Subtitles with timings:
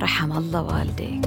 [0.00, 1.24] رحم الله والديك.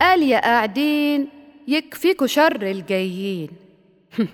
[0.00, 1.28] قال يا قاعدين
[1.68, 3.50] يكفيكوا شر الجايين.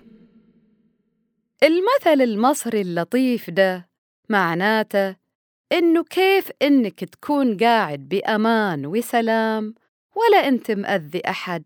[1.69, 3.89] المثل المصري اللطيف ده
[4.29, 5.17] معناته
[5.73, 9.75] إنه كيف إنك تكون قاعد بأمان وسلام
[10.17, 11.65] ولا أنت مأذي أحد.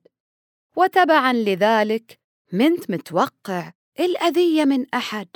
[0.77, 2.19] وتبعا لذلك
[2.53, 5.29] منت متوقع الأذية من أحد.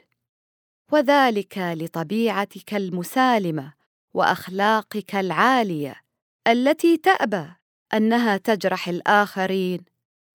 [0.92, 3.72] وذلك لطبيعتك المسالمة
[4.14, 6.02] وأخلاقك العالية
[6.48, 7.46] التي تأبى
[7.94, 9.84] أنها تجرح الآخرين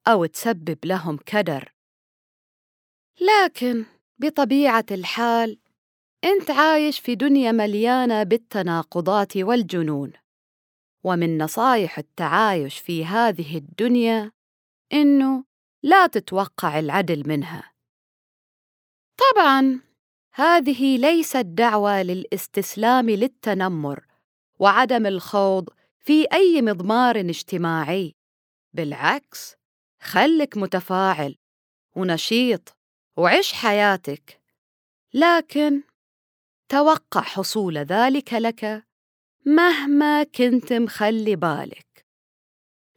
[0.07, 1.73] أو تسبب لهم كدر.
[3.21, 3.85] لكن
[4.19, 5.59] بطبيعة الحال
[6.23, 10.13] أنت عايش في دنيا مليانة بالتناقضات والجنون
[11.03, 14.31] ومن نصايح التعايش في هذه الدنيا
[14.93, 15.43] إنه
[15.83, 17.73] لا تتوقع العدل منها.
[19.17, 19.86] طبعا
[20.37, 24.05] هذه ليست دعوة للاستسلام للتنمر
[24.59, 28.15] وعدم الخوض في أي مضمار اجتماعي.
[28.73, 29.55] بالعكس
[30.01, 31.35] خلك متفاعل
[31.95, 32.77] ونشيط
[33.17, 34.41] وعش حياتك.
[35.13, 35.81] لكن
[36.69, 38.85] توقع حصول ذلك لك
[39.45, 42.05] مهما كنت مخلي بالك.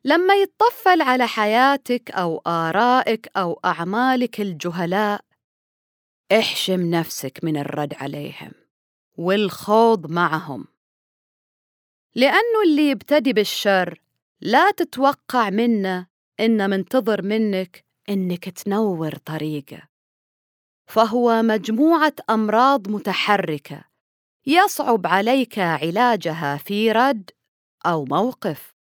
[0.05, 5.30] لما يتطفل على حياتك أو آرائك أو أعمالك الجهلاء
[6.33, 8.52] احشم نفسك من الرد عليهم
[9.17, 10.67] والخوض معهم.
[12.14, 14.01] لأنه اللي يبتدي بالشر
[14.40, 16.07] لا تتوقع منه
[16.40, 19.89] انه منتظر منك إنك تنور طريقه.
[20.86, 23.85] فهو مجموعة أمراض متحركة
[24.46, 27.30] يصعب عليك علاجها في رد
[27.86, 28.74] أو موقف.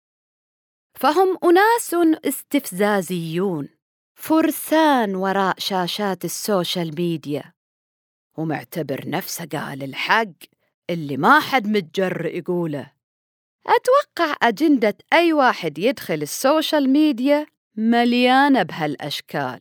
[0.94, 1.94] فهم أناس
[2.24, 3.77] استفزازيون.
[4.20, 7.52] فرسان وراء شاشات ال social media.
[8.36, 10.32] ومعتبر نفسه قال الحق
[10.90, 12.92] اللي ما حد متجرئ يقوله.
[13.66, 17.46] أتوقع أجندة أي واحد يدخل ال social media
[17.76, 19.60] مليانة بهالأشكال.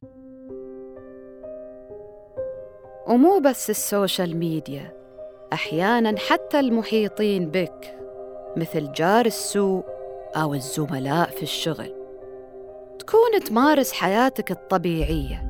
[3.07, 4.97] ومو بس السوشيال ميديا
[5.53, 7.97] أحياناً حتى المحيطين بك
[8.55, 9.85] مثل جار السوء
[10.35, 11.96] أو الزملاء في الشغل.
[13.07, 15.43] تكون تمارس حياتك الطبيعية.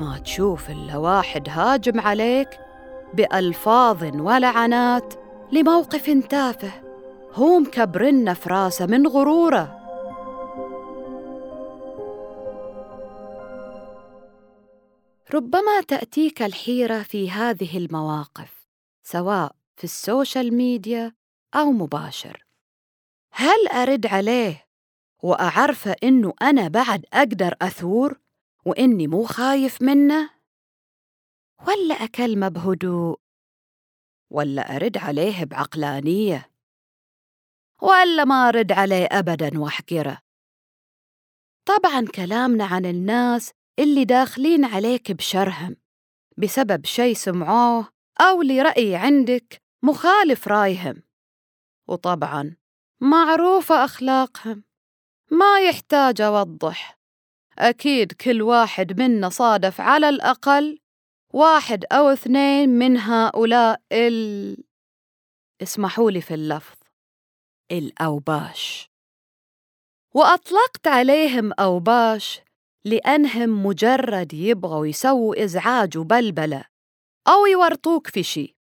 [0.00, 2.48] ما تشوف إلا واحد هاجم عليك
[3.14, 5.14] بألفاظ ولعنات
[5.52, 6.72] لموقف تافه
[7.32, 9.76] هو مكبرن في راسه من غروره.
[15.34, 18.66] ربما تأتيك الحيرة في هذه المواقف
[19.02, 21.12] سواء في السوشيال ميديا
[21.54, 22.46] أو مباشر.
[23.32, 24.69] هل أرد عليه
[25.22, 28.20] وأعرفه إنه أنا بعد أقدر أثور
[28.64, 30.30] وإني مو خايف منه؟
[31.68, 33.20] ولا أكلمه بهدوء؟
[34.30, 36.50] ولا أرد عليه بعقلانية؟
[37.82, 40.18] ولا ما أرد عليه أبداً وأحقره؟
[41.64, 45.76] طبعاً كلامنا عن الناس اللي داخلين عليك بشرهم
[46.38, 47.88] بسبب شي سمعوه
[48.20, 51.02] أو لرأي عندك مخالف رأيهم
[51.88, 52.56] وطبعاً
[53.00, 54.64] معروفة أخلاقهم
[55.30, 56.98] ما يحتاج أوضح.
[57.58, 60.78] أكيد كل واحد منا صادف على الأقل
[61.34, 64.64] واحد أو اثنين من هؤلاء ال
[65.62, 66.76] اسمحوا لي في اللفظ
[67.72, 68.90] الأوباش.
[70.14, 72.40] وأطلقت عليهم أوباش
[72.84, 76.64] لأنهم مجرد يبغوا يسووا إزعاج وبلبلة
[77.28, 78.56] أو يورطوك في شي.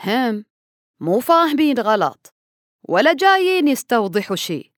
[0.00, 0.44] هم
[1.00, 2.34] مو فاهمين غلط
[2.88, 4.73] ولا جايين يستوضحوا شي.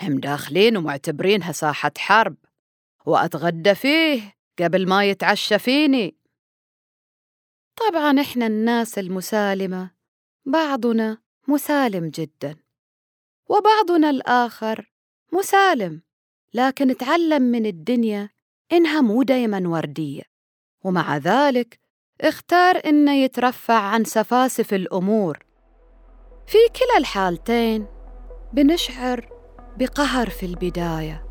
[0.00, 2.36] هم داخلين ومعتبرينها ساحة حرب
[3.06, 6.16] وأتغدى فيه قبل ما يتعشى فيني.
[7.76, 9.90] طبعا إحنا الناس المسالمة
[10.46, 11.18] بعضنا
[11.48, 12.56] مسالم جدا
[13.48, 14.92] وبعضنا الآخر
[15.32, 16.02] مسالم
[16.54, 18.30] لكن تعلم من الدنيا
[18.72, 20.22] إنها مو دايما وردية.
[20.84, 21.80] ومع ذلك
[22.20, 25.38] اختار إنه يترفع عن سفاسف الأمور.
[26.46, 27.86] في كلا الحالتين
[28.52, 29.41] بنشعر
[29.78, 31.26] بقهر في البداية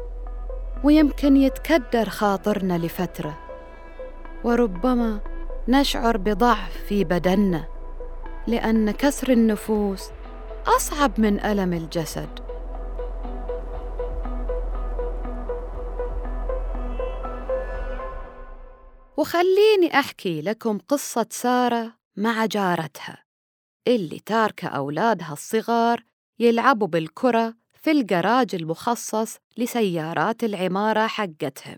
[0.83, 3.39] ويمكن يتكدر خاطرنا لفترة
[4.43, 5.19] وربما
[5.67, 7.67] نشعر بضعف في بدننا
[8.47, 10.09] لأن كسر النفوس
[10.67, 12.39] أصعب من ألم الجسد.
[19.17, 23.23] وخليني أحكي لكم قصة سارة مع جارتها
[23.87, 26.03] اللي تاركة أولادها الصغار
[26.39, 31.78] يلعبوا بالكرة في الجراج المخصص لسيارات العمارة حقتهم.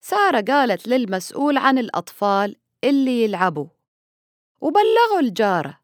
[0.00, 3.68] سارة قالت للمسؤول عن الأطفال اللي يلعبوا
[4.60, 5.80] وبلغوا الجارة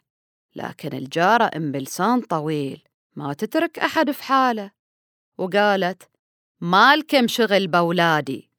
[0.56, 2.82] لكن الجارة أم بلسان طويل
[3.16, 4.70] ما تترك أحد في حاله.
[5.38, 6.02] وقالت
[6.60, 8.50] مالكم شغل بولادي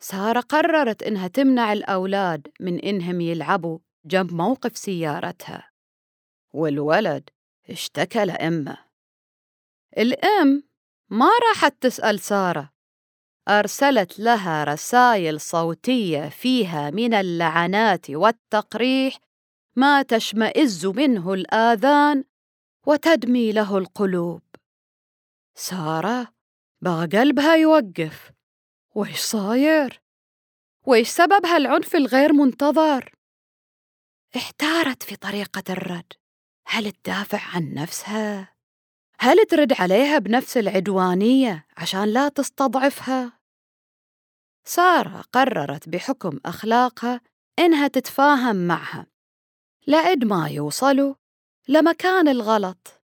[0.00, 5.70] سارة قررت إنها تمنع الأولاد من إنهم يلعبوا جنب موقف سيارتها.
[6.52, 7.30] والولد
[7.70, 8.87] اشتكى لأمه.
[9.98, 10.62] الأم
[11.10, 12.72] ما راحت تسأل سارة
[13.48, 19.18] أرسلت لها رسائل صوتية فيها من اللعنات والتقريح
[19.76, 22.24] ما تشمئز منه الآذان
[22.86, 24.42] وتدمي له القلوب
[25.54, 26.34] سارة
[26.80, 28.32] بغى قلبها يوقف
[28.94, 30.02] وإيش صاير؟
[30.86, 33.14] وإيش سبب هالعنف الغير منتظر؟
[34.36, 36.12] احتارت في طريقة الرد
[36.66, 38.57] هل تدافع عن نفسها؟
[39.20, 43.32] هل ترد عليها بنفس العدوانية عشان لا تستضعفها؟
[44.64, 47.20] سارة قررت بحكم أخلاقها
[47.58, 49.06] إنها تتفاهم معها.
[49.86, 51.14] لعد ما يوصلوا
[51.68, 53.02] لمكان الغلط.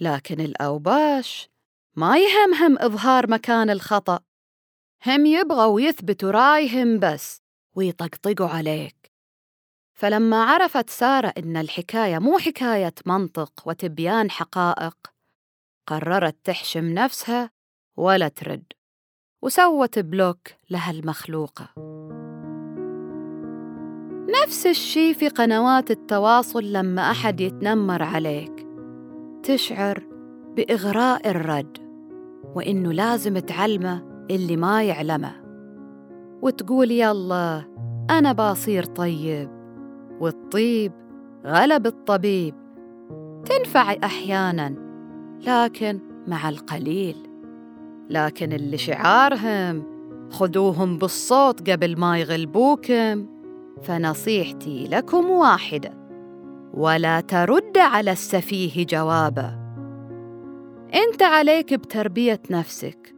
[0.00, 1.48] لكن الأوباش
[1.96, 4.20] ما يهمهم إظهار مكان الخطأ.
[5.06, 7.42] هم يبغوا يثبتوا رأيهم بس
[7.74, 9.12] ويطقطقوا عليك.
[9.94, 15.15] فلما عرفت سارة إن الحكاية مو حكاية منطق وتبيان حقائق
[15.86, 17.50] قررت تحشم نفسها
[17.96, 18.64] ولا ترد
[19.42, 21.68] وسوت بلوك لها المخلوقة
[24.42, 28.66] نفس الشي في قنوات التواصل لما أحد يتنمر عليك
[29.42, 30.02] تشعر
[30.56, 31.78] بإغراء الرد
[32.54, 35.32] وإنه لازم تعلمه اللي ما يعلمه
[36.42, 37.64] وتقول يلا
[38.10, 39.50] أنا باصير طيب
[40.20, 40.92] والطيب
[41.46, 42.54] غلب الطبيب.
[43.44, 44.85] تنفع أحياناً
[45.40, 47.16] لكن مع القليل.
[48.10, 49.96] لكن اللي شعارهم
[50.30, 53.36] خذوهم بالصوت قبل ما يغلبوكم.
[53.82, 55.90] فنصيحتي لكم واحدة
[56.74, 59.66] ولا ترد على السفيه جوابا
[60.94, 63.14] انت عليك بتربية نفسك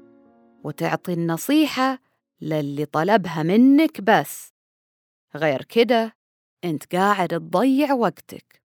[0.64, 1.98] وتعطي النصيحة
[2.40, 4.52] للي طلبها منك بس.
[5.36, 6.16] غير كده
[6.64, 8.62] انت قاعد تضيع وقتك.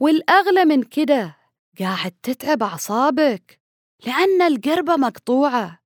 [0.00, 1.36] والأغلى من كده
[1.80, 3.60] قاعد تتعب أعصابك
[4.06, 5.78] لأن القربة مقطوعة.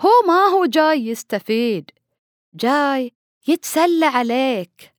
[0.00, 1.90] هو ما هو جاي يستفيد
[2.54, 3.12] جاي
[3.48, 4.94] يتسلى عليك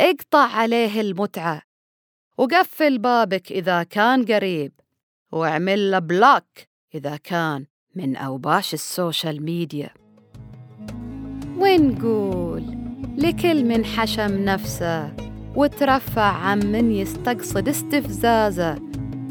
[0.00, 1.62] اقطع عليه المتعة
[2.38, 4.72] وقفل بابك إذا كان قريب
[5.32, 6.44] واعمل له block
[6.94, 9.90] إذا كان من أوباش ال social media.
[11.58, 12.62] ونقول
[13.18, 15.16] لكل من حشم نفسه
[15.56, 18.87] وترفع عن من يستقصد استفزازه